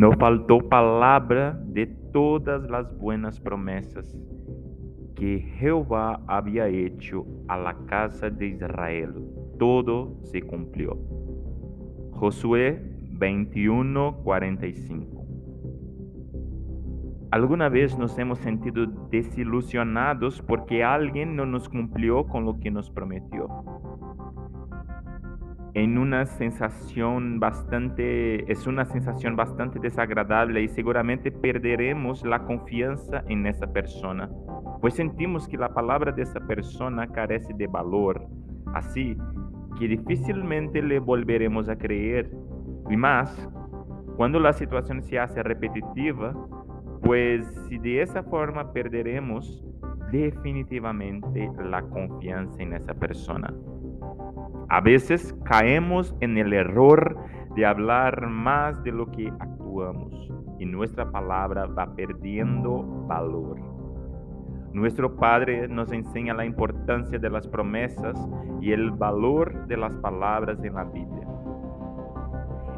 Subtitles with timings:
[0.00, 4.18] No faltó palabra de todas las buenas promesas
[5.14, 9.12] que Jehová había hecho a la casa de Israel.
[9.58, 10.96] Todo se cumplió.
[12.12, 15.26] Josué 21, 45.
[17.30, 22.90] ¿Alguna vez nos hemos sentido desilusionados porque alguien no nos cumplió con lo que nos
[22.90, 23.48] prometió?
[25.74, 33.46] En una sensación bastante, es una sensación bastante desagradable y seguramente perderemos la confianza en
[33.46, 34.28] esa persona,
[34.80, 38.26] pues sentimos que la palabra de esa persona carece de valor,
[38.74, 39.16] así
[39.78, 42.30] que difícilmente le volveremos a creer.
[42.88, 43.48] Y más,
[44.16, 46.34] cuando la situación se hace repetitiva,
[47.02, 49.64] pues si de esa forma perderemos
[50.10, 53.54] definitivamente la confianza en esa persona.
[54.70, 57.16] A veces caemos en el error
[57.54, 63.58] de hablar más de lo que actuamos y nuestra palabra va perdiendo valor.
[64.72, 68.16] Nuestro Padre nos enseña la importancia de las promesas
[68.60, 71.26] y el valor de las palabras en la Biblia.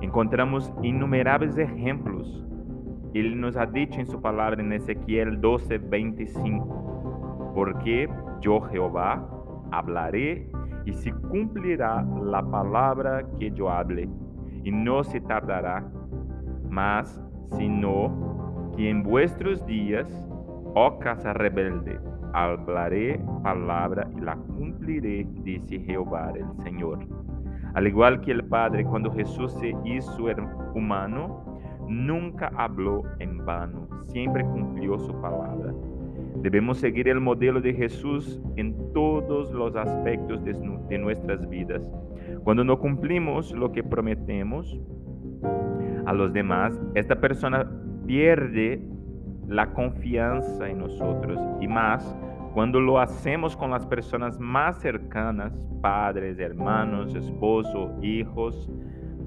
[0.00, 2.42] Encontramos innumerables ejemplos
[3.14, 8.08] ele nos ha dicho en su palabra en Ezequiel 12, 25, porque
[8.40, 9.28] yo Jehová
[9.70, 10.48] hablaré
[10.84, 14.08] y se cumplirá la palabra que yo hable,
[14.64, 15.84] y no se tardará,
[16.68, 17.20] mas
[17.56, 20.08] sino que en vuestros días,
[20.74, 21.98] oh casa rebelde,
[22.32, 27.00] hablaré palabra y la cumpliré, dice Jehová el Señor.
[27.74, 30.26] Al igual que el Padre, cuando Jesús se hizo
[30.74, 31.44] humano,
[31.88, 35.72] nunca habló en vano, siempre cumplió su palabra.
[36.42, 41.88] Debemos seguir el modelo de Jesús en todos los aspectos de, nuestras vidas.
[42.42, 44.78] Cuando no cumplimos lo que prometemos
[46.04, 47.70] a los demás, esta persona
[48.06, 48.82] pierde
[49.46, 52.16] la confianza en nosotros y más
[52.54, 58.68] cuando lo hacemos con las personas más cercanas, padres, hermanos, esposo, hijos,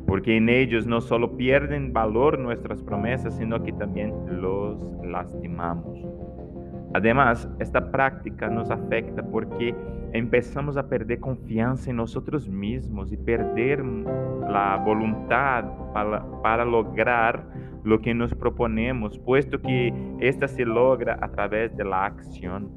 [0.05, 5.97] porque en ellos no solo pierden valor nuestras promesas, sino que también los lastimamos.
[6.95, 9.75] Además, esta práctica nos afecta porque
[10.13, 17.43] empezamos a perder confianza en nosotros mismos y perder la voluntad para, para lograr
[17.83, 22.71] lo que nos proponemos, puesto que esta se logra a través de la acción.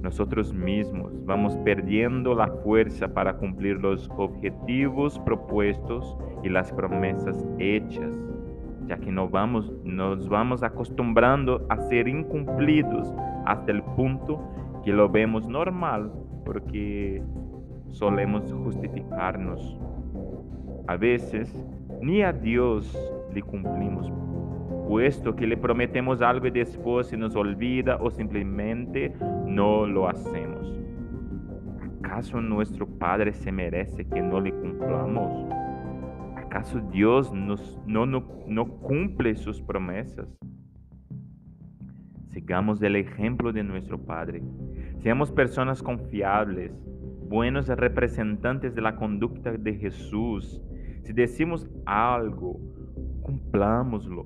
[0.00, 8.18] Nosotros mismos vamos perdiendo la fuerza para cumplir los objetivos propuestos y las promesas hechas,
[8.86, 13.12] ya que nos vamos, nos vamos acostumbrando a ser incumplidos
[13.46, 14.40] hasta el punto
[14.84, 16.12] que lo vemos normal
[16.44, 17.22] porque
[17.90, 19.78] solemos justificarnos.
[20.86, 21.64] A veces
[22.02, 22.98] ni a Dios
[23.32, 24.12] le cumplimos
[24.86, 29.14] puesto que le prometemos algo y después se nos olvida o simplemente
[29.46, 30.78] no lo hacemos.
[32.02, 35.63] ¿Acaso nuestro Padre se merece que no le cumplamos?
[36.54, 40.28] ¿Acaso Dios nos, no, no, no cumple sus promesas?
[42.28, 44.40] Sigamos el ejemplo de nuestro Padre.
[45.00, 46.70] Seamos personas confiables,
[47.28, 50.62] buenos representantes de la conducta de Jesús.
[51.02, 52.60] Si decimos algo,
[53.22, 54.24] cumplámoslo.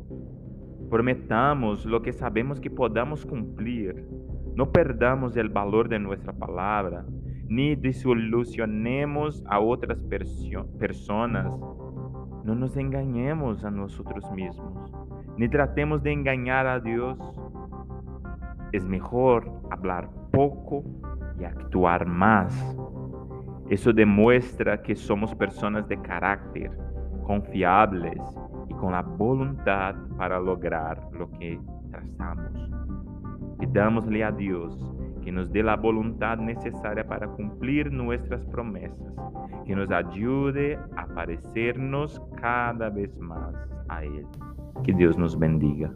[0.91, 4.07] Prometamos lo que sabemos que podamos cumplir.
[4.55, 7.07] No perdamos el valor de nuestra palabra,
[7.47, 10.03] ni desilusionemos a otras
[10.79, 11.51] personas.
[12.49, 14.91] No nos engañemos a nosotros mismos,
[15.37, 17.19] ni tratemos de engañar a Dios.
[18.73, 20.83] Es mejor hablar poco
[21.39, 22.55] y actuar más.
[23.69, 26.71] Eso demuestra que somos personas de carácter,
[27.27, 28.23] confiables
[28.81, 31.61] con la voluntad para lograr lo que
[31.91, 32.78] trazamos.
[33.59, 39.13] Pidámosle a Dios que nos dé la voluntad necesaria para cumplir nuestras promesas,
[39.67, 43.55] que nos ayude a parecernos cada vez más
[43.89, 44.27] a Él.
[44.85, 45.93] Que Dios nos bendiga.